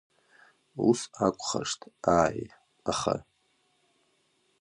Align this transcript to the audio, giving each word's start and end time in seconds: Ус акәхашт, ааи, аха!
Ус 0.87 0.99
акәхашт, 1.25 1.81
ааи, 2.17 2.41
аха! 2.91 3.15